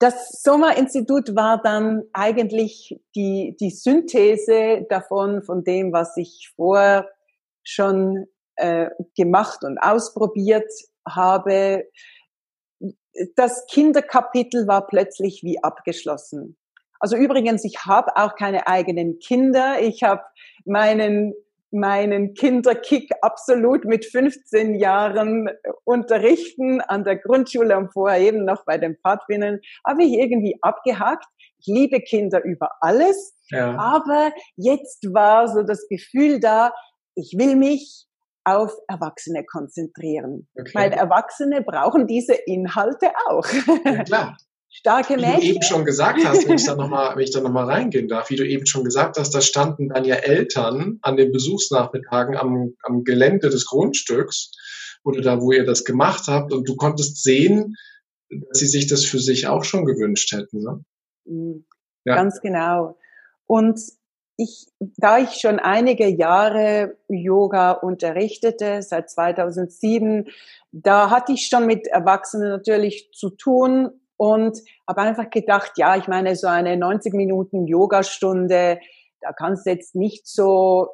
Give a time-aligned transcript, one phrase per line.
[0.00, 7.06] das Sommerinstitut war dann eigentlich die, die Synthese davon, von dem, was ich vorher
[7.62, 8.26] schon
[8.56, 10.70] äh, gemacht und ausprobiert
[11.06, 11.84] habe.
[13.36, 16.56] Das Kinderkapitel war plötzlich wie abgeschlossen.
[16.98, 19.82] Also übrigens, ich habe auch keine eigenen Kinder.
[19.82, 20.22] Ich habe
[20.64, 21.34] meinen
[21.72, 25.48] meinen Kinderkick absolut mit 15 Jahren
[25.84, 31.26] unterrichten an der Grundschule und vorher eben noch bei den Pfadfindern, habe ich irgendwie abgehakt.
[31.58, 33.76] Ich liebe Kinder über alles, ja.
[33.76, 36.72] aber jetzt war so das Gefühl da,
[37.14, 38.06] ich will mich
[38.44, 40.48] auf Erwachsene konzentrieren.
[40.58, 40.70] Okay.
[40.74, 43.46] Weil Erwachsene brauchen diese Inhalte auch.
[43.84, 44.36] Ja, klar.
[44.72, 45.36] Starke Mädchen.
[45.36, 48.06] Wie du eben schon gesagt hast, wenn ich da nochmal, wenn ich da nochmal reingehen
[48.06, 52.36] darf, wie du eben schon gesagt hast, da standen dann ja Eltern an den Besuchsnachmittagen
[52.36, 54.52] am, am Gelände des Grundstücks
[55.02, 57.74] oder da, wo ihr das gemacht habt und du konntest sehen,
[58.30, 60.62] dass sie sich das für sich auch schon gewünscht hätten.
[60.62, 60.84] Ne?
[61.24, 61.66] Mhm.
[62.04, 62.14] Ja.
[62.14, 62.96] Ganz genau.
[63.46, 63.80] Und
[64.36, 70.28] ich, da ich schon einige Jahre Yoga unterrichtete, seit 2007,
[70.72, 73.90] da hatte ich schon mit Erwachsenen natürlich zu tun
[74.20, 78.78] und habe einfach gedacht, ja, ich meine, so eine 90 Minuten Yogastunde,
[79.22, 80.88] da kannst du jetzt nicht so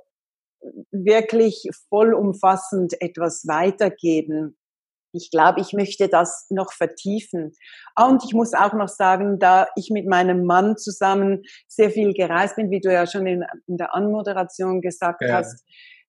[0.92, 4.56] wirklich vollumfassend etwas weitergeben.
[5.10, 7.52] Ich glaube, ich möchte das noch vertiefen.
[7.98, 12.54] Und ich muss auch noch sagen, da ich mit meinem Mann zusammen sehr viel gereist
[12.54, 15.38] bin, wie du ja schon in, in der Anmoderation gesagt ja.
[15.38, 15.64] hast,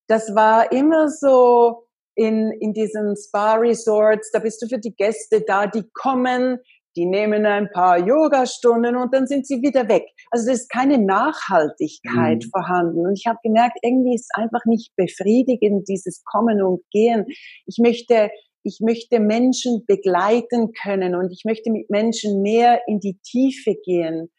[0.05, 5.65] das war immer so in, in diesen Spa-Resorts, da bist du für die Gäste da,
[5.65, 6.59] die kommen,
[6.97, 10.03] die nehmen ein paar Yoga-Stunden und dann sind sie wieder weg.
[10.31, 12.49] Also es ist keine Nachhaltigkeit mhm.
[12.49, 13.05] vorhanden.
[13.05, 17.25] Und ich habe gemerkt, irgendwie ist es einfach nicht befriedigend, dieses Kommen und Gehen.
[17.67, 18.31] Ich möchte,
[18.63, 24.31] ich möchte Menschen begleiten können und ich möchte mit Menschen mehr in die Tiefe gehen,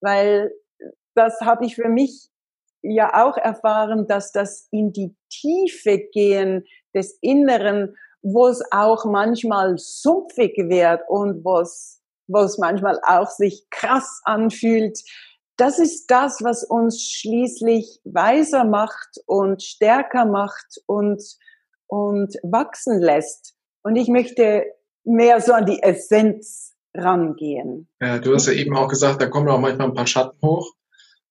[0.00, 0.52] weil
[1.16, 2.28] das habe ich für mich
[2.82, 7.96] ja auch erfahren, dass das in die Tiefe gehen des Inneren
[8.32, 12.00] wo es auch manchmal sumpfig wird und wo es,
[12.58, 14.98] manchmal auch sich krass anfühlt.
[15.56, 21.22] Das ist das, was uns schließlich weiser macht und stärker macht und,
[21.86, 23.54] und wachsen lässt.
[23.82, 24.64] Und ich möchte
[25.04, 27.88] mehr so an die Essenz rangehen.
[28.00, 30.74] Ja, du hast ja eben auch gesagt, da kommen auch manchmal ein paar Schatten hoch.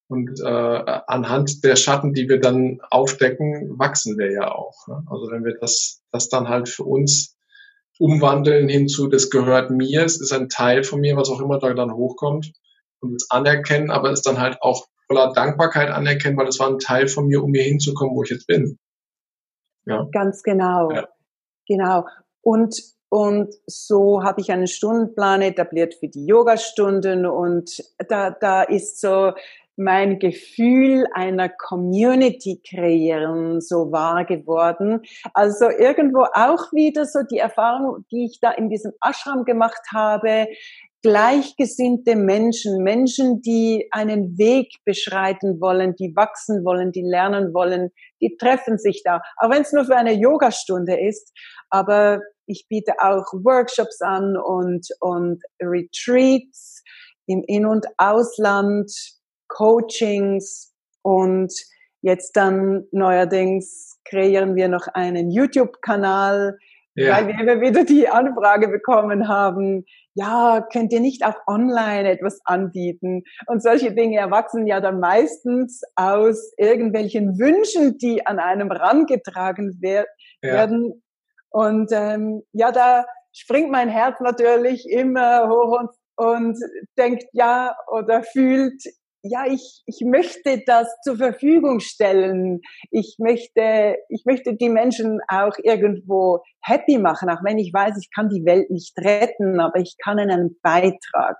[0.08, 4.86] Und äh, anhand der Schatten, die wir dann aufdecken, wachsen wir ja auch.
[4.86, 5.04] Ne?
[5.10, 7.36] Also wenn wir das, das dann halt für uns
[7.98, 11.74] umwandeln hinzu, das gehört mir, es ist ein Teil von mir, was auch immer da
[11.74, 12.52] dann hochkommt
[13.00, 16.78] und es anerkennen, aber es dann halt auch voller Dankbarkeit anerkennen, weil es war ein
[16.78, 18.78] Teil von mir, um mir hinzukommen, wo ich jetzt bin.
[19.86, 20.06] Ja.
[20.12, 20.90] Ganz genau.
[20.92, 21.08] Ja.
[21.66, 22.06] Genau.
[22.42, 29.00] Und und so habe ich einen Stundenplan etabliert für die Yogastunden und da, da ist
[29.00, 29.32] so
[29.76, 35.02] mein Gefühl einer Community kreieren so wahr geworden.
[35.34, 40.48] Also irgendwo auch wieder so die Erfahrung, die ich da in diesem Ashram gemacht habe,
[41.02, 48.36] gleichgesinnte Menschen, Menschen, die einen Weg beschreiten wollen, die wachsen wollen, die lernen wollen, die
[48.36, 49.20] treffen sich da.
[49.36, 51.32] Auch wenn es nur für eine Yogastunde ist,
[51.70, 56.82] aber ich biete auch Workshops an und, und Retreats
[57.26, 58.90] im In- und Ausland,
[59.48, 61.52] Coachings und
[62.00, 66.58] jetzt dann neuerdings kreieren wir noch einen YouTube-Kanal,
[66.94, 67.16] ja.
[67.16, 69.84] weil wir immer wieder die Anfrage bekommen haben,
[70.14, 73.22] ja, könnt ihr nicht auch online etwas anbieten?
[73.46, 80.06] Und solche Dinge erwachsen ja dann meistens aus irgendwelchen Wünschen, die an einem rangetragen wer
[80.42, 80.52] ja.
[80.52, 81.02] werden.
[81.50, 86.58] Und ähm, ja, da springt mein Herz natürlich immer hoch und, und
[86.96, 88.82] denkt ja oder fühlt,
[89.30, 92.60] ja, ich, ich möchte das zur Verfügung stellen.
[92.90, 98.10] Ich möchte, ich möchte die Menschen auch irgendwo happy machen, auch wenn ich weiß, ich
[98.14, 101.36] kann die Welt nicht retten, aber ich kann einen Beitrag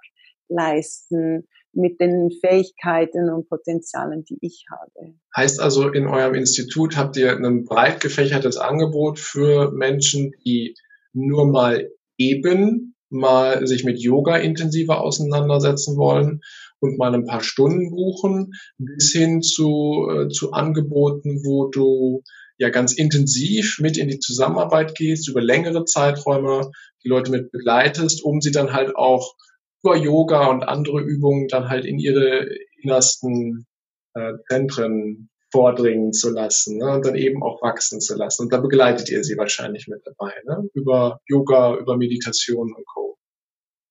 [0.49, 5.15] leisten mit den Fähigkeiten und Potenzialen, die ich habe.
[5.37, 10.75] Heißt also, in eurem Institut habt ihr ein breit gefächertes Angebot für Menschen, die
[11.13, 16.41] nur mal eben mal sich mit Yoga intensiver auseinandersetzen wollen
[16.81, 22.23] und mal ein paar Stunden buchen, bis hin zu, äh, zu Angeboten, wo du
[22.59, 26.71] ja ganz intensiv mit in die Zusammenarbeit gehst, über längere Zeiträume
[27.05, 29.35] die Leute mit begleitest, um sie dann halt auch
[29.83, 32.49] über Yoga und andere Übungen dann halt in ihre
[32.81, 33.67] innersten
[34.15, 36.93] äh, Zentren vordringen zu lassen ne?
[36.93, 38.43] und dann eben auch wachsen zu lassen.
[38.43, 40.69] Und da begleitet ihr sie wahrscheinlich mit dabei, ne?
[40.75, 43.17] über Yoga, über Meditation und Co.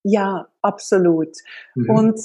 [0.02, 1.34] Ja, absolut.
[1.74, 1.90] Mhm.
[1.90, 2.20] Und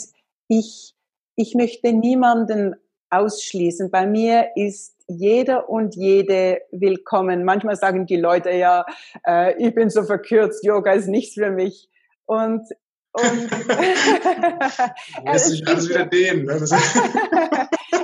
[0.52, 0.94] ich,
[1.38, 2.76] ich möchte niemanden
[3.10, 3.90] ausschließen.
[3.90, 7.46] Bei mir ist jeder und jede willkommen.
[7.46, 8.86] Manchmal sagen die Leute ja,
[9.26, 11.90] äh, ich bin so verkürzt, Yoga ist nichts für mich.
[12.26, 12.68] Und
[13.14, 13.24] und
[15.26, 16.46] es, alles wieder dehnen.
[16.46, 16.54] Ne?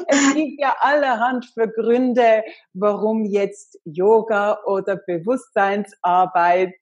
[0.08, 2.44] es gibt ja allerhand für Gründe,
[2.74, 6.76] warum jetzt Yoga oder Bewusstseinsarbeit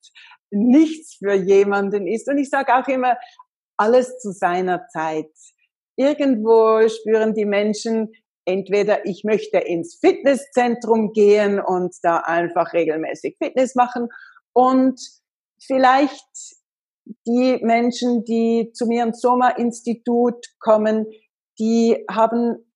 [0.51, 2.27] nichts für jemanden ist.
[2.29, 3.15] Und ich sage auch immer,
[3.77, 5.31] alles zu seiner Zeit.
[5.95, 8.11] Irgendwo spüren die Menschen,
[8.45, 14.09] entweder ich möchte ins Fitnesszentrum gehen und da einfach regelmäßig Fitness machen
[14.53, 14.99] und
[15.59, 16.25] vielleicht
[17.27, 21.07] die Menschen, die zu mir ins Soma-Institut kommen,
[21.59, 22.71] die haben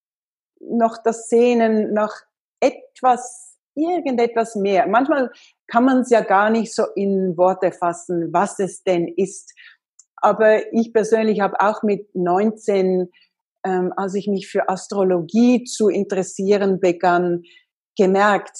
[0.59, 2.13] noch das Sehnen nach
[2.59, 4.87] etwas, irgendetwas mehr.
[4.87, 5.31] Manchmal
[5.67, 9.53] kann man es ja gar nicht so in Worte fassen, was es denn ist.
[10.21, 13.09] Aber ich persönlich habe auch mit 19
[13.65, 17.43] ähm, als ich mich für Astrologie zu interessieren begann,
[17.97, 18.57] gemerkt,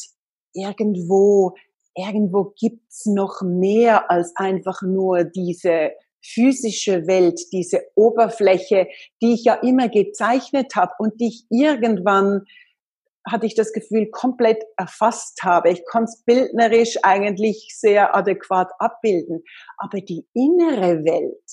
[0.54, 1.54] irgendwo,
[1.96, 5.92] irgendwo gibt's noch mehr als einfach nur diese
[6.22, 8.88] physische Welt, diese Oberfläche,
[9.22, 12.44] die ich ja immer gezeichnet habe und die ich irgendwann
[13.28, 15.70] hatte ich das Gefühl komplett erfasst habe.
[15.72, 19.44] Ich konnte es bildnerisch eigentlich sehr adäquat abbilden.
[19.78, 21.52] Aber die innere Welt,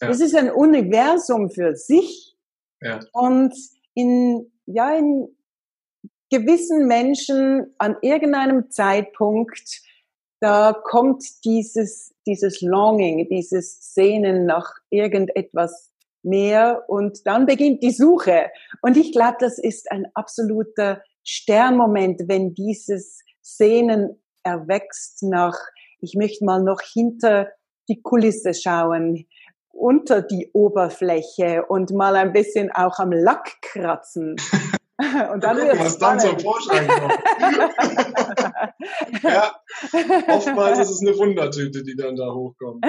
[0.00, 0.08] ja.
[0.08, 2.36] das ist ein Universum für sich.
[2.80, 3.00] Ja.
[3.12, 3.54] Und
[3.94, 5.36] in, ja, in
[6.30, 9.82] gewissen Menschen an irgendeinem Zeitpunkt,
[10.40, 15.89] da kommt dieses, dieses Longing, dieses Sehnen nach irgendetwas
[16.22, 18.50] mehr und dann beginnt die Suche.
[18.82, 25.58] Und ich glaube, das ist ein absoluter Sternmoment, wenn dieses Sehnen erwächst nach,
[26.00, 27.48] ich möchte mal noch hinter
[27.88, 29.26] die Kulisse schauen,
[29.72, 34.36] unter die Oberfläche und mal ein bisschen auch am Lack kratzen.
[35.32, 37.18] Und dann Gucken, was dann zum Vorschein kommt.
[39.22, 39.54] ja,
[40.28, 42.84] oftmals ist es eine Wundertüte, die dann da hochkommt.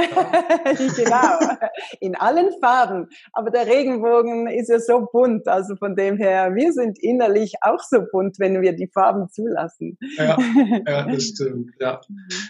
[0.95, 1.39] genau,
[1.99, 3.07] in allen Farben.
[3.33, 7.81] Aber der Regenbogen ist ja so bunt, also von dem her, wir sind innerlich auch
[7.81, 9.97] so bunt, wenn wir die Farben zulassen.
[10.17, 10.37] ja,
[10.85, 11.71] ja, das stimmt.
[11.79, 12.01] Ja.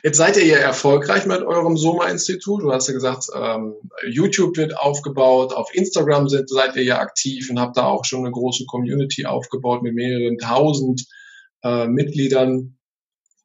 [0.02, 2.64] Jetzt seid ihr ja erfolgreich mit eurem Soma-Institut.
[2.64, 3.76] Du hast ja gesagt, ähm,
[4.10, 8.22] YouTube wird aufgebaut, auf Instagram sind, seid ihr ja aktiv und habt da auch schon
[8.22, 11.06] eine große Community aufgebaut aufgebaut mit mehreren tausend
[11.64, 12.78] äh, Mitgliedern.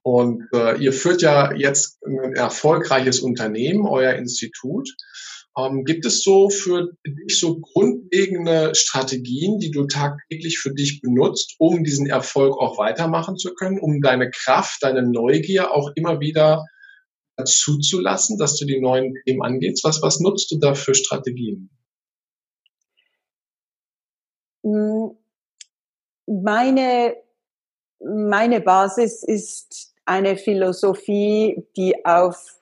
[0.02, 4.88] Und äh, ihr führt ja jetzt ein erfolgreiches Unternehmen, euer Institut.
[5.58, 11.56] Ähm, gibt es so für dich so grundlegende Strategien, die du tagtäglich für dich benutzt,
[11.58, 16.64] um diesen Erfolg auch weitermachen zu können, um deine Kraft, deine Neugier auch immer wieder
[17.44, 19.82] zuzulassen, dass du die neuen Themen angehst?
[19.82, 21.70] Was, was nutzt du da für Strategien?
[26.26, 27.16] Meine,
[28.00, 32.60] meine Basis ist eine Philosophie, die auf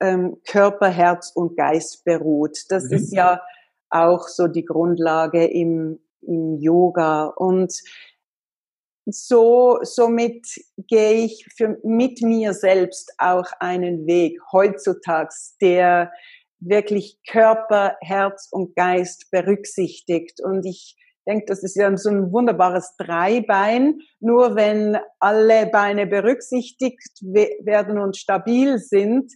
[0.00, 2.58] ähm, Körper, Herz und Geist beruht.
[2.68, 2.92] Das mhm.
[2.92, 3.40] ist ja
[3.90, 7.26] auch so die Grundlage im, im Yoga.
[7.26, 7.72] Und
[9.06, 10.46] so, somit
[10.76, 16.12] gehe ich für, mit mir selbst auch einen Weg heutzutage, der
[16.58, 20.40] wirklich Körper, Herz und Geist berücksichtigt.
[20.42, 24.00] Und ich denke, das ist ja so ein wunderbares Dreibein.
[24.20, 29.32] Nur wenn alle Beine berücksichtigt werden und stabil sind,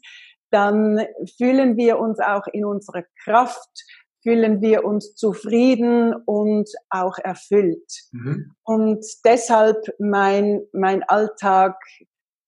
[0.50, 1.00] dann
[1.36, 3.84] fühlen wir uns auch in unserer Kraft,
[4.22, 7.90] fühlen wir uns zufrieden und auch erfüllt.
[8.12, 8.52] Mhm.
[8.64, 11.76] Und deshalb mein, mein Alltag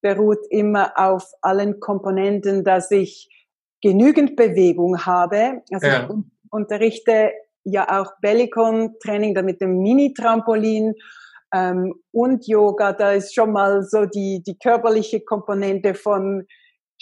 [0.01, 3.29] beruht immer auf allen Komponenten, dass ich
[3.81, 5.61] genügend Bewegung habe.
[5.71, 6.03] Also ja.
[6.09, 6.15] ich
[6.51, 7.31] unterrichte
[7.63, 10.93] ja auch Bellicon-Training, da mit dem Mini-Trampolin
[11.53, 12.93] ähm, und Yoga.
[12.93, 16.45] Da ist schon mal so die, die körperliche Komponente von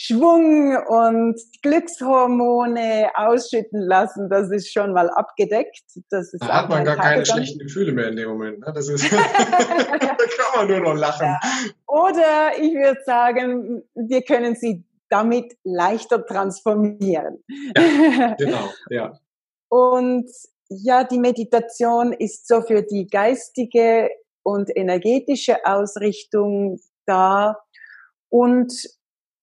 [0.04, 5.84] Schwung und Glückshormone ausschütten lassen, das ist schon mal abgedeckt.
[6.10, 8.60] Das ist da hat man gar keine schlechten Gefühle mehr in dem Moment.
[8.60, 8.72] Ne?
[8.74, 11.28] Das ist, da kann man nur noch lachen.
[11.28, 11.40] Ja.
[11.86, 17.44] Oder ich würde sagen, wir können sie damit leichter transformieren.
[17.76, 19.14] Ja, genau, ja.
[19.72, 20.30] Und
[20.68, 24.10] ja, die Meditation ist so für die geistige
[24.44, 27.58] und energetische Ausrichtung da.
[28.30, 28.74] Und,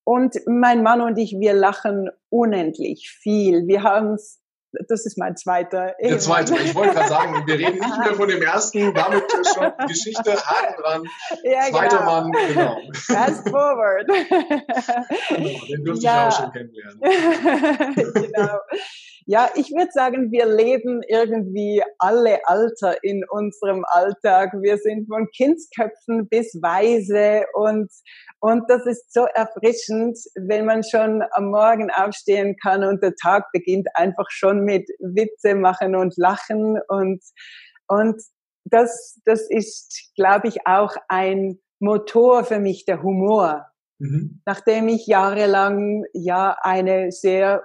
[0.04, 3.66] und mein Mann und ich, wir lachen unendlich viel.
[3.66, 4.40] Wir haben es
[4.86, 6.10] das ist mein zweiter Ehemann.
[6.10, 6.54] Der zweite.
[6.56, 10.36] Ich wollte gerade sagen, wir reden nicht mehr von dem ersten, damit ist schon Geschichte,
[10.36, 11.04] Haken dran.
[11.42, 12.20] Ja, Zweiter genau.
[12.20, 12.78] Mann, genau.
[12.92, 14.06] Fast forward.
[15.28, 16.28] Genau, den durfte ja.
[16.28, 17.00] ich auch schon kennenlernen.
[18.14, 18.58] genau.
[19.30, 24.54] Ja, ich würde sagen, wir leben irgendwie alle Alter in unserem Alltag.
[24.62, 27.92] Wir sind von Kindsköpfen bis Weise und,
[28.40, 33.44] und das ist so erfrischend, wenn man schon am Morgen aufstehen kann und der Tag
[33.52, 37.22] beginnt einfach schon mit Witze machen und Lachen und,
[37.86, 38.22] und
[38.64, 43.66] das, das ist, glaube ich, auch ein Motor für mich, der Humor.
[43.98, 44.40] Mhm.
[44.46, 47.62] Nachdem ich jahrelang ja eine sehr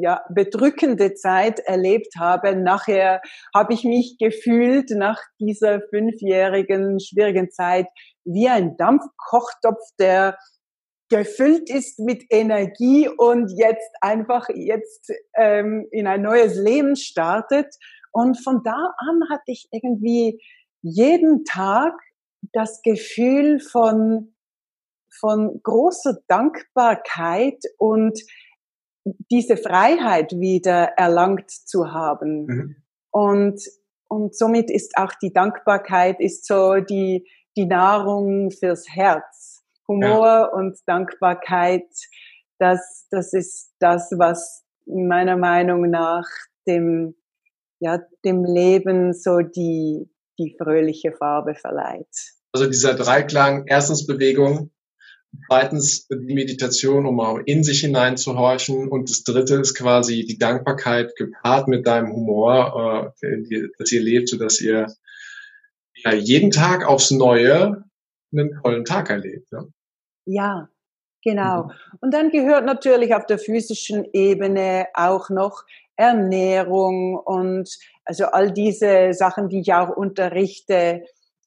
[0.00, 2.56] ja, bedrückende Zeit erlebt habe.
[2.56, 3.20] Nachher
[3.54, 7.86] habe ich mich gefühlt nach dieser fünfjährigen schwierigen Zeit
[8.24, 10.36] wie ein Dampfkochtopf, der
[11.10, 17.66] gefüllt ist mit Energie und jetzt einfach jetzt ähm, in ein neues Leben startet.
[18.12, 20.40] Und von da an hatte ich irgendwie
[20.82, 21.92] jeden Tag
[22.52, 24.34] das Gefühl von,
[25.18, 28.18] von großer Dankbarkeit und
[29.04, 32.46] diese Freiheit wieder erlangt zu haben.
[32.46, 32.76] Mhm.
[33.10, 33.60] Und,
[34.08, 37.26] und somit ist auch die Dankbarkeit ist so die,
[37.56, 39.64] die Nahrung fürs Herz.
[39.88, 40.44] Humor ja.
[40.44, 41.88] und Dankbarkeit,
[42.60, 46.26] das, das ist das, was meiner Meinung nach
[46.68, 47.16] dem,
[47.80, 52.06] ja, dem Leben so die, die fröhliche Farbe verleiht.
[52.52, 54.70] Also dieser Dreiklang, erstens Bewegung,
[55.46, 58.88] Zweitens die Meditation, um auch in sich hineinzuhorchen.
[58.88, 64.28] Und das dritte ist quasi die Dankbarkeit gepaart mit deinem Humor, äh, dass ihr lebt,
[64.28, 64.86] sodass ihr
[66.04, 67.84] ja, jeden Tag aufs Neue
[68.32, 69.48] einen tollen Tag erlebt.
[69.52, 69.64] Ja,
[70.24, 70.68] ja
[71.22, 71.64] genau.
[71.64, 71.70] Mhm.
[72.00, 75.64] Und dann gehört natürlich auf der physischen Ebene auch noch
[75.96, 77.68] Ernährung und
[78.04, 81.04] also all diese Sachen, die ich auch unterrichte,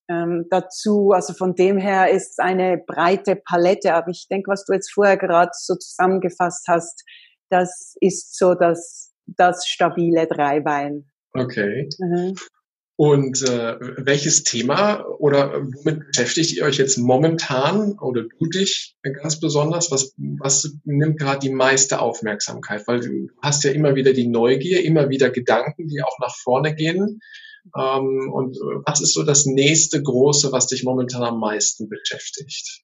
[0.09, 1.11] ähm, dazu.
[1.11, 3.93] Also von dem her ist es eine breite Palette.
[3.93, 7.03] Aber ich denke, was du jetzt vorher gerade so zusammengefasst hast,
[7.49, 11.09] das ist so das, das stabile Dreibein.
[11.33, 11.89] Okay.
[11.99, 12.35] Mhm.
[12.95, 19.39] Und äh, welches Thema oder womit beschäftigt ihr euch jetzt momentan oder du dich ganz
[19.39, 19.89] besonders?
[19.91, 22.87] Was, was nimmt gerade die meiste Aufmerksamkeit?
[22.87, 26.75] Weil du hast ja immer wieder die Neugier, immer wieder Gedanken, die auch nach vorne
[26.75, 27.19] gehen.
[27.75, 32.83] Ähm, und was ist so das nächste große, was dich momentan am meisten beschäftigt?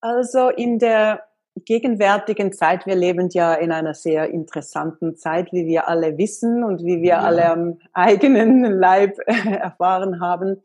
[0.00, 1.22] Also in der
[1.64, 6.82] gegenwärtigen Zeit, wir leben ja in einer sehr interessanten Zeit, wie wir alle wissen und
[6.82, 7.20] wie wir ja.
[7.20, 10.62] alle am eigenen Leib erfahren haben.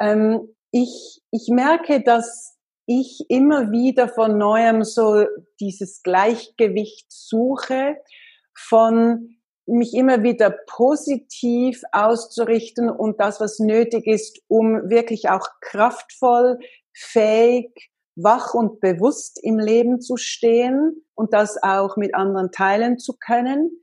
[0.00, 5.24] Ähm, ich, ich merke, dass ich immer wieder von neuem so
[5.60, 7.96] dieses Gleichgewicht suche
[8.54, 9.36] von
[9.78, 16.58] mich immer wieder positiv auszurichten und das, was nötig ist, um wirklich auch kraftvoll,
[16.92, 23.14] fähig, wach und bewusst im Leben zu stehen und das auch mit anderen teilen zu
[23.18, 23.80] können.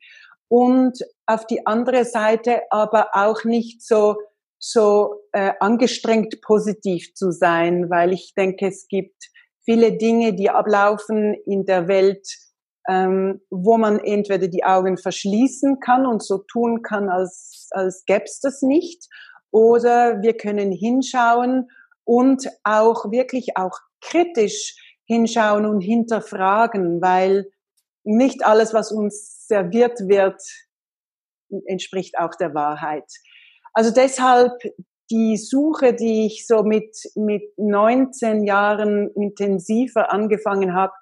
[0.49, 4.15] Und auf die andere Seite aber auch nicht so
[4.59, 9.29] so äh, angestrengt positiv zu sein, weil ich denke, es gibt
[9.63, 12.27] viele Dinge, die ablaufen in der Welt,
[12.87, 18.23] ähm, wo man entweder die Augen verschließen kann und so tun kann, als, als gäbe
[18.25, 19.07] es das nicht,
[19.51, 21.69] oder wir können hinschauen
[22.03, 24.75] und auch wirklich auch kritisch
[25.05, 27.47] hinschauen und hinterfragen, weil
[28.03, 30.41] nicht alles, was uns serviert wird,
[31.65, 33.05] entspricht auch der Wahrheit.
[33.73, 34.53] Also deshalb
[35.09, 40.93] die Suche, die ich so mit, mit 19 Jahren intensiver angefangen habe,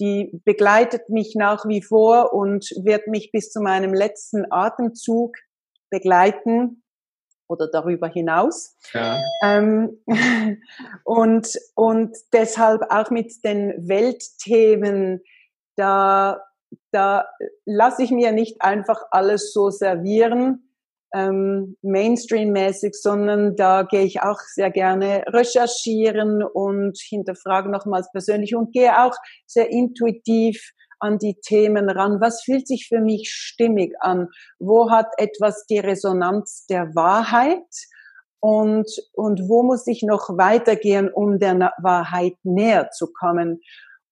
[0.00, 5.36] die begleitet mich nach wie vor und wird mich bis zu meinem letzten Atemzug
[5.90, 6.82] begleiten
[7.48, 8.76] oder darüber hinaus.
[8.92, 9.18] Ja.
[9.42, 9.98] Ähm,
[11.04, 15.22] und, und deshalb auch mit den Weltthemen,
[15.76, 16.42] da,
[16.92, 17.26] da
[17.64, 20.67] lasse ich mir nicht einfach alles so servieren,
[21.14, 28.72] ähm, Mainstream-mäßig, sondern da gehe ich auch sehr gerne recherchieren und hinterfrage nochmals persönlich und
[28.72, 29.14] gehe auch
[29.46, 32.20] sehr intuitiv an die Themen ran.
[32.20, 34.28] Was fühlt sich für mich stimmig an?
[34.58, 37.62] Wo hat etwas die Resonanz der Wahrheit?
[38.40, 43.60] Und, und wo muss ich noch weitergehen, um der Wahrheit näher zu kommen?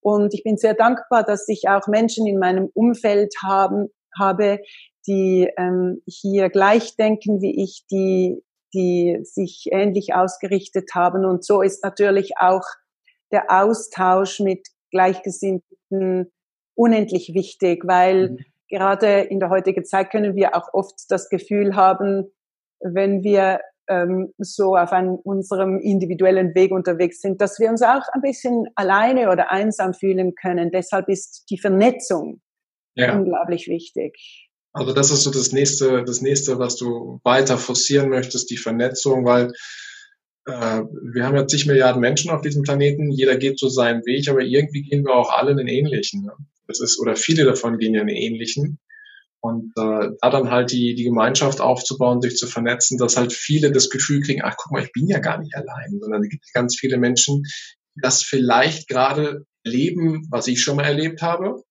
[0.00, 3.88] Und ich bin sehr dankbar, dass ich auch Menschen in meinem Umfeld haben,
[4.19, 4.61] habe,
[5.07, 8.43] die ähm, hier gleich denken wie ich, die,
[8.75, 11.25] die sich ähnlich ausgerichtet haben.
[11.25, 12.65] Und so ist natürlich auch
[13.31, 16.33] der Austausch mit Gleichgesinnten
[16.75, 18.39] unendlich wichtig, weil mhm.
[18.69, 22.31] gerade in der heutigen Zeit können wir auch oft das Gefühl haben,
[22.81, 28.03] wenn wir ähm, so auf einem, unserem individuellen Weg unterwegs sind, dass wir uns auch
[28.13, 30.71] ein bisschen alleine oder einsam fühlen können.
[30.71, 32.41] Deshalb ist die Vernetzung
[32.95, 33.17] ja.
[33.17, 34.51] unglaublich wichtig.
[34.76, 39.25] Also das ist so das nächste, das nächste, was du weiter forcieren möchtest, die Vernetzung,
[39.25, 39.52] weil
[40.45, 40.83] äh,
[41.14, 44.42] wir haben ja zig Milliarden Menschen auf diesem Planeten, jeder geht so seinen Weg, aber
[44.42, 46.25] irgendwie gehen wir auch alle einen ähnlichen.
[46.25, 46.33] Ne?
[46.66, 48.78] Das ist, oder viele davon gehen ja einen ähnlichen.
[49.40, 53.73] Und äh, da dann halt die, die Gemeinschaft aufzubauen, sich zu vernetzen, dass halt viele
[53.73, 56.52] das Gefühl kriegen, ach guck mal, ich bin ja gar nicht allein, sondern es gibt
[56.52, 57.45] ganz viele Menschen,
[57.95, 61.62] die das vielleicht gerade leben, was ich schon mal erlebt habe,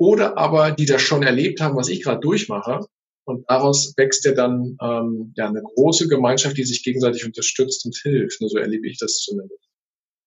[0.00, 2.86] oder aber die das schon erlebt haben, was ich gerade durchmache.
[3.24, 7.94] Und daraus wächst ja dann ähm, ja eine große Gemeinschaft, die sich gegenseitig unterstützt und
[8.02, 8.40] hilft.
[8.40, 9.62] Nur so erlebe ich das zumindest.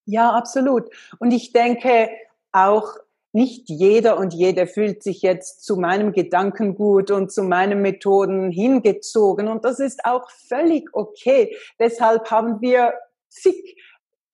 [0.06, 0.84] Ja, absolut.
[1.18, 2.08] Und ich denke
[2.52, 2.94] auch,
[3.32, 9.48] nicht jeder und jede fühlt sich jetzt zu meinem Gedankengut und zu meinen Methoden hingezogen.
[9.48, 11.56] Und das ist auch völlig okay.
[11.80, 12.94] Deshalb haben wir
[13.28, 13.76] zig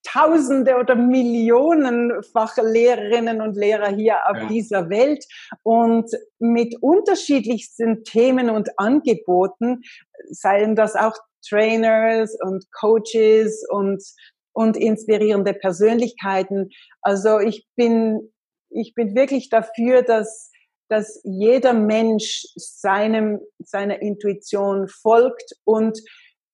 [0.02, 4.48] Tausende oder Millionenfache Lehrerinnen und Lehrer hier auf ja.
[4.48, 5.24] dieser Welt
[5.62, 9.82] und mit unterschiedlichsten Themen und Angeboten,
[10.30, 11.16] seien das auch
[11.46, 14.02] Trainers und Coaches und,
[14.52, 16.70] und inspirierende Persönlichkeiten.
[17.02, 18.30] Also ich bin
[18.70, 20.50] ich bin wirklich dafür, dass,
[20.88, 25.98] dass jeder Mensch seinem, seiner Intuition folgt und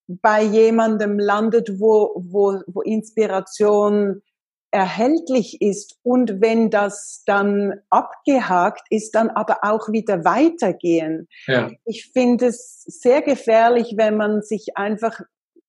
[0.08, 4.22] bei jemandem landet, wo, wo, wo Inspiration
[4.70, 11.28] erhältlich ist und wenn das dann abgehakt ist, dann aber auch wieder weitergehen.
[11.46, 11.70] Ja.
[11.84, 15.20] Ich finde es sehr gefährlich, wenn man sich einfach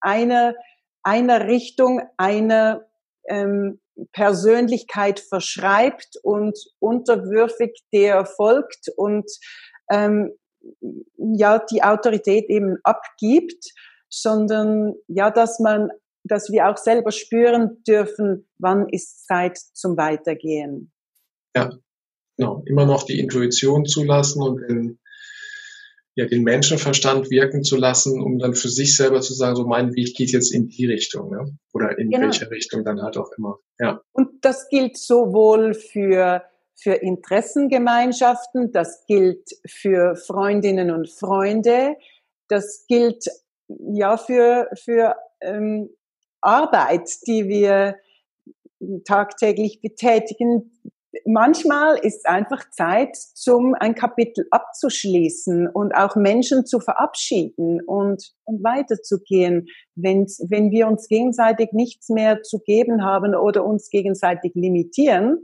[0.01, 0.55] einer,
[1.03, 2.85] einer Richtung, einer
[3.29, 3.79] ähm,
[4.11, 9.29] Persönlichkeit verschreibt und unterwürfig der folgt und
[9.89, 10.33] ähm,
[11.17, 13.73] ja die Autorität eben abgibt,
[14.09, 15.89] sondern ja, dass man,
[16.23, 20.91] dass wir auch selber spüren dürfen, wann ist Zeit zum Weitergehen.
[21.55, 21.71] Ja,
[22.37, 22.63] genau.
[22.65, 24.99] Immer noch die Intuition zulassen und den
[26.17, 29.93] ja, den Menschenverstand wirken zu lassen, um dann für sich selber zu sagen, so mein
[29.93, 31.55] Weg geht jetzt in die Richtung, ne?
[31.73, 32.23] oder in genau.
[32.25, 33.59] welche Richtung dann halt auch immer.
[33.79, 34.01] Ja.
[34.13, 36.41] Und das gilt sowohl für
[36.79, 41.95] für Interessengemeinschaften, das gilt für Freundinnen und Freunde,
[42.49, 43.27] das gilt
[43.67, 45.89] ja für für ähm,
[46.41, 47.95] Arbeit, die wir
[49.05, 50.71] tagtäglich betätigen,
[51.25, 58.63] manchmal ist einfach Zeit, zum ein Kapitel abzuschließen und auch Menschen zu verabschieden und, und
[58.63, 59.67] weiterzugehen.
[59.95, 65.43] Wenn, wenn wir uns gegenseitig nichts mehr zu geben haben oder uns gegenseitig limitieren,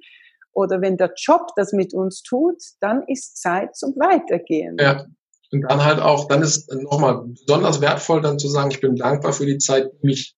[0.56, 4.78] oder wenn der Job das mit uns tut, dann ist Zeit zum Weitergehen.
[4.80, 5.06] Ja.
[5.54, 9.34] Und dann halt auch, dann ist nochmal besonders wertvoll, dann zu sagen, ich bin dankbar
[9.34, 10.36] für die Zeit, die mich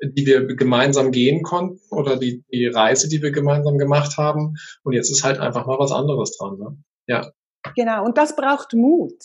[0.00, 4.54] die wir gemeinsam gehen konnten oder die, die Reise, die wir gemeinsam gemacht haben.
[4.84, 6.56] Und jetzt ist halt einfach mal was anderes dran.
[6.58, 6.76] Ne?
[7.06, 7.32] Ja.
[7.74, 9.20] Genau, und das braucht Mut.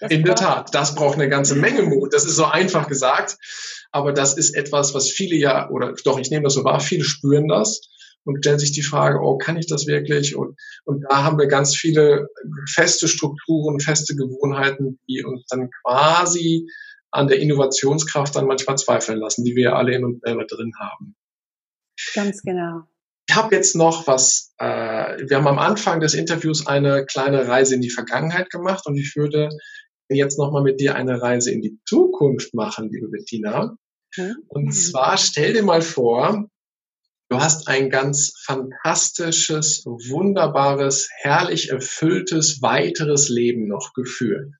[0.00, 2.12] Das In der Tat, das braucht eine ganze Menge Mut.
[2.12, 3.36] Das ist so einfach gesagt,
[3.90, 7.04] aber das ist etwas, was viele ja, oder doch, ich nehme das so wahr, viele
[7.04, 7.80] spüren das
[8.24, 10.36] und stellen sich die Frage, oh, kann ich das wirklich?
[10.36, 12.28] Und, und da haben wir ganz viele
[12.72, 16.66] feste Strukturen, feste Gewohnheiten, die uns dann quasi
[17.10, 20.72] an der Innovationskraft dann manchmal zweifeln lassen, die wir ja alle in uns selber drin
[20.78, 21.14] haben.
[22.14, 22.82] Ganz genau.
[23.28, 27.74] Ich habe jetzt noch was, äh, wir haben am Anfang des Interviews eine kleine Reise
[27.74, 29.48] in die Vergangenheit gemacht und ich würde
[30.08, 33.76] jetzt nochmal mit dir eine Reise in die Zukunft machen, liebe Bettina.
[34.16, 34.36] Mhm.
[34.48, 36.48] Und zwar stell dir mal vor,
[37.28, 44.52] du hast ein ganz fantastisches, wunderbares, herrlich erfülltes, weiteres Leben noch geführt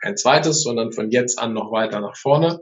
[0.00, 2.60] kein zweites, sondern von jetzt an noch weiter nach vorne.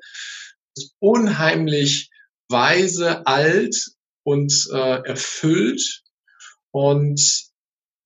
[0.98, 2.10] Unheimlich
[2.48, 3.76] weise, alt
[4.24, 6.02] und äh, erfüllt
[6.70, 7.20] und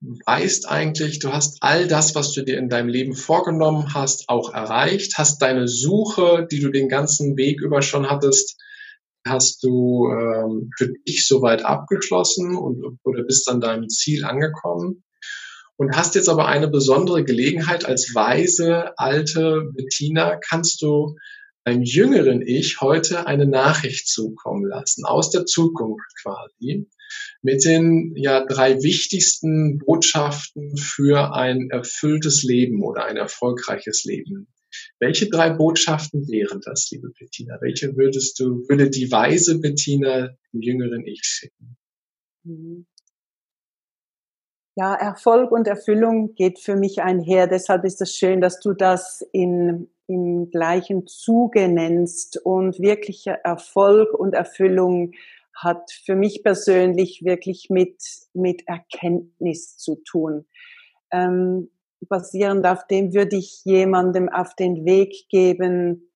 [0.01, 4.53] weißt eigentlich, du hast all das, was du dir in deinem Leben vorgenommen hast, auch
[4.53, 8.61] erreicht, hast deine Suche, die du den ganzen Weg über schon hattest,
[9.27, 15.05] hast du ähm, für dich soweit abgeschlossen und oder bist an deinem Ziel angekommen
[15.77, 21.17] und hast jetzt aber eine besondere Gelegenheit als weise, alte Bettina, kannst du
[21.65, 26.89] einem jüngeren Ich heute eine Nachricht zukommen lassen, aus der Zukunft quasi,
[27.43, 34.49] mit den ja drei wichtigsten Botschaften für ein erfülltes Leben oder ein erfolgreiches Leben.
[34.99, 37.59] Welche drei Botschaften wären das, liebe Bettina?
[37.61, 41.77] Welche würdest du, würde die weise Bettina dem jüngeren Ich schicken?
[42.45, 42.87] Mhm.
[44.75, 47.47] Ja, Erfolg und Erfüllung geht für mich einher.
[47.47, 52.39] Deshalb ist es schön, dass du das in, im gleichen Zuge nennst.
[52.39, 55.13] Und wirklicher Erfolg und Erfüllung
[55.55, 60.47] hat für mich persönlich wirklich mit, mit Erkenntnis zu tun.
[61.11, 61.69] Ähm,
[62.09, 66.13] basierend auf dem würde ich jemandem auf den Weg geben,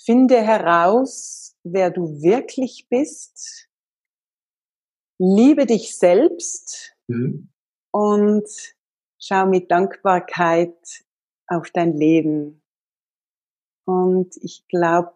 [0.00, 3.68] finde heraus, wer du wirklich bist,
[5.18, 7.50] liebe dich selbst mhm.
[7.92, 8.48] und
[9.20, 10.76] schau mit Dankbarkeit
[11.48, 12.62] auf dein Leben.
[13.84, 15.14] Und ich glaube,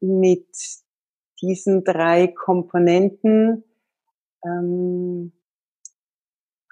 [0.00, 0.54] mit
[1.40, 3.64] diesen drei Komponenten
[4.44, 5.32] ähm,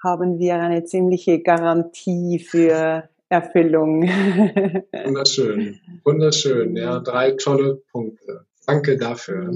[0.02, 4.02] haben wir eine ziemliche Garantie für Erfüllung.
[5.04, 6.76] Wunderschön, wunderschön.
[6.76, 8.46] Ja, drei tolle Punkte.
[8.66, 9.50] Danke dafür.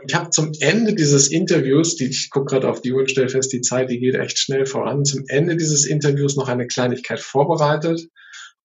[0.00, 3.10] Und ich habe zum Ende dieses Interviews, die, ich gucke gerade auf die Uhr und
[3.10, 6.66] stelle fest, die Zeit, die geht echt schnell voran, zum Ende dieses Interviews noch eine
[6.66, 8.08] Kleinigkeit vorbereitet.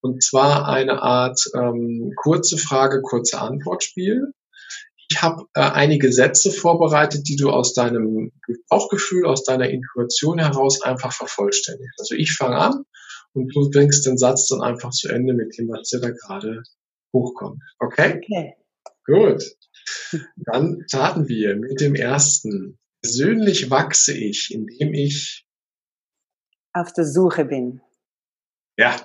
[0.01, 4.31] Und zwar eine Art ähm, kurze Frage, kurze Antwortspiel.
[5.09, 8.31] Ich habe äh, einige Sätze vorbereitet, die du aus deinem
[8.69, 11.99] Bauchgefühl, aus deiner Intuition heraus einfach vervollständigst.
[11.99, 12.85] Also ich fange an
[13.33, 16.63] und du bringst den Satz dann einfach zu Ende mit dem, was dir da gerade
[17.13, 17.61] hochkommt.
[17.79, 18.21] Okay?
[18.23, 18.55] Okay.
[19.05, 19.43] Gut.
[20.37, 22.79] Dann starten wir mit dem ersten.
[23.01, 25.45] Persönlich wachse ich, indem ich
[26.73, 27.81] auf der Suche bin.
[28.77, 28.95] Ja.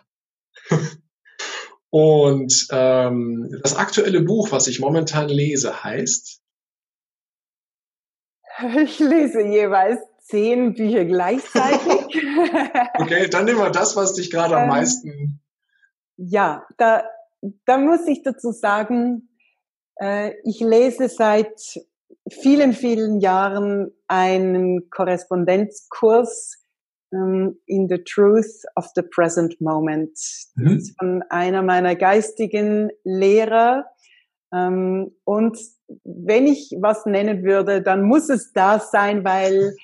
[1.90, 6.40] Und ähm, das aktuelle Buch, was ich momentan lese, heißt?
[8.76, 12.22] Ich lese jeweils zehn Bücher gleichzeitig.
[12.98, 15.40] okay, dann nehmen wir das, was dich gerade am ähm, meisten.
[16.16, 17.05] Ja, da,
[17.64, 19.31] da muss ich dazu sagen,
[19.96, 21.81] äh, ich lese seit
[22.29, 26.60] vielen, vielen Jahren einen Korrespondenzkurs
[27.12, 30.16] in the Truth of the Present Moment.
[30.55, 30.81] Mhm.
[30.99, 33.87] von einer meiner geistigen Lehrer.
[34.53, 35.59] Ähm, und
[36.05, 39.75] wenn ich was nennen würde, dann muss es das sein, weil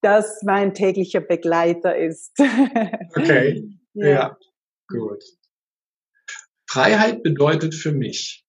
[0.00, 2.32] das mein täglicher Begleiter ist.
[3.16, 4.06] okay, ja.
[4.06, 4.38] ja,
[4.88, 5.24] gut.
[6.68, 8.45] Freiheit bedeutet für mich.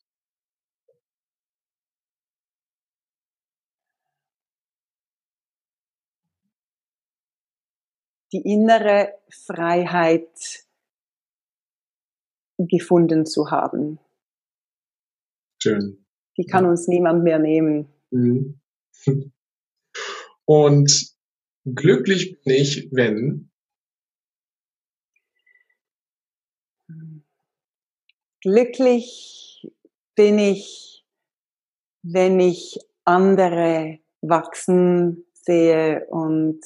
[8.34, 10.66] Die innere Freiheit
[12.58, 14.00] gefunden zu haben.
[15.62, 16.06] Schön.
[16.38, 16.72] Die kann ja.
[16.72, 17.88] uns niemand mehr nehmen.
[18.12, 18.60] Mhm.
[20.46, 21.16] Und
[21.66, 23.52] glücklich bin ich, wenn
[28.42, 29.68] glücklich
[30.16, 31.06] bin ich,
[32.02, 36.62] wenn ich andere wachsen sehe und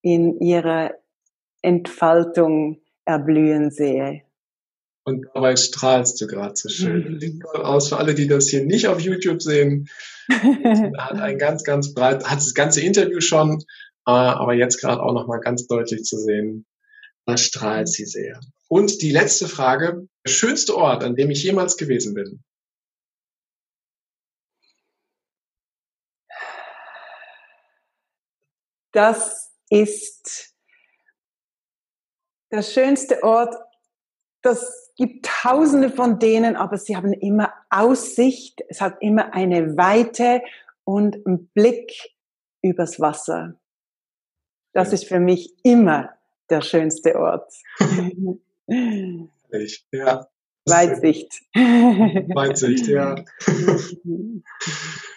[0.00, 0.94] in ihrer
[1.64, 4.22] Entfaltung erblühen sehe.
[5.06, 7.20] Und dabei strahlst du gerade so schön.
[7.20, 9.88] Sieht toll aus für alle, die das hier nicht auf YouTube sehen.
[10.28, 13.60] hat ein ganz, ganz breit, hat das ganze Interview schon,
[14.06, 16.64] äh, aber jetzt gerade auch nochmal ganz deutlich zu sehen.
[17.26, 18.40] Da strahlt sie sehr.
[18.68, 20.06] Und die letzte Frage.
[20.26, 22.42] Der schönste Ort, an dem ich jemals gewesen bin?
[28.92, 30.53] Das ist
[32.54, 33.56] der schönste Ort,
[34.42, 40.40] das gibt tausende von denen, aber sie haben immer Aussicht, es hat immer eine Weite
[40.84, 41.92] und einen Blick
[42.62, 43.58] übers Wasser.
[44.72, 44.94] Das ja.
[44.94, 46.10] ist für mich immer
[46.48, 47.52] der schönste Ort.
[49.50, 50.28] Echt, ja.
[50.66, 51.42] Weitsicht.
[51.54, 53.16] Weitsicht, ja.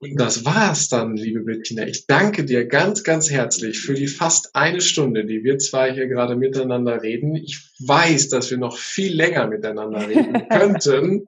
[0.00, 1.84] Und das war's dann, liebe Bettina.
[1.84, 6.06] Ich danke dir ganz, ganz herzlich für die fast eine Stunde, die wir zwei hier
[6.06, 7.34] gerade miteinander reden.
[7.34, 11.26] Ich weiß, dass wir noch viel länger miteinander reden könnten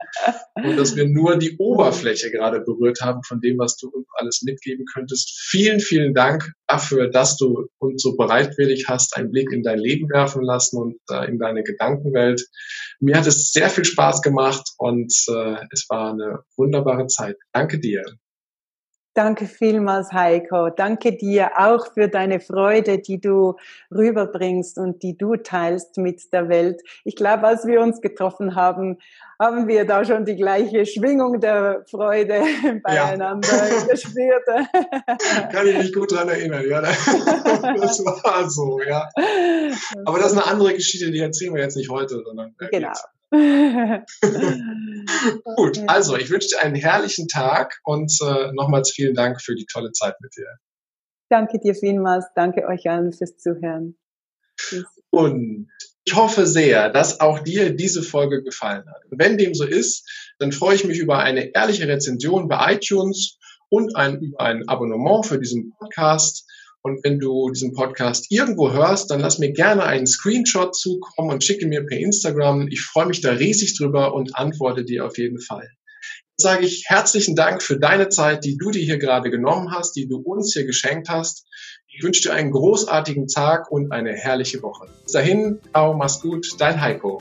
[0.55, 4.43] und dass wir nur die Oberfläche gerade berührt haben von dem, was du uns alles
[4.43, 5.37] mitgeben könntest.
[5.49, 10.09] Vielen, vielen Dank dafür, dass du uns so bereitwillig hast, einen Blick in dein Leben
[10.11, 12.47] werfen lassen und äh, in deine Gedankenwelt.
[13.01, 17.37] Mir hat es sehr viel Spaß gemacht und äh, es war eine wunderbare Zeit.
[17.53, 18.05] Danke dir.
[19.15, 20.71] Danke vielmals, Heiko.
[20.71, 23.57] Danke dir auch für deine Freude, die du
[23.91, 26.81] rüberbringst und die du teilst mit der Welt.
[27.05, 28.99] Ich glaube, als wir uns getroffen haben,
[29.41, 32.41] haben wir da schon die gleiche Schwingung der Freude
[32.85, 33.85] beieinander ja.
[33.91, 34.45] gespürt.
[35.53, 36.81] Kann ich mich gut dran erinnern, ja.
[36.81, 39.09] Das war so, ja.
[40.05, 42.55] Aber das ist eine andere Geschichte, die erzählen wir jetzt nicht heute, sondern.
[42.71, 42.93] Genau.
[45.57, 49.67] Gut, also ich wünsche dir einen herrlichen Tag und äh, nochmals vielen Dank für die
[49.67, 50.49] tolle Zeit mit dir.
[51.29, 52.27] Danke dir vielmals.
[52.35, 53.97] Danke euch allen fürs Zuhören.
[55.11, 55.69] Und
[56.05, 59.05] ich hoffe sehr, dass auch dir diese Folge gefallen hat.
[59.11, 63.39] Und wenn dem so ist, dann freue ich mich über eine ehrliche Rezension bei iTunes
[63.69, 66.49] und ein, über ein Abonnement für diesen Podcast.
[66.83, 71.45] Und wenn du diesen Podcast irgendwo hörst, dann lass mir gerne einen Screenshot zukommen und
[71.45, 72.69] schicke mir per Instagram.
[72.69, 75.69] Ich freue mich da riesig drüber und antworte dir auf jeden Fall.
[76.41, 79.95] Jetzt sage ich herzlichen Dank für deine Zeit, die du dir hier gerade genommen hast,
[79.95, 81.47] die du uns hier geschenkt hast.
[81.87, 84.87] Ich wünsche dir einen großartigen Tag und eine herrliche Woche.
[85.03, 87.21] Bis dahin, ciao, mach's gut, dein Heiko.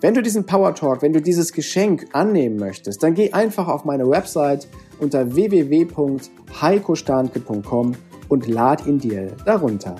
[0.00, 3.84] Wenn du diesen Power Talk, wenn du dieses Geschenk annehmen möchtest, dann geh einfach auf
[3.84, 4.66] meine Website
[4.98, 7.92] unter www.heikostanke.com
[8.28, 9.96] und lad ihn dir darunter.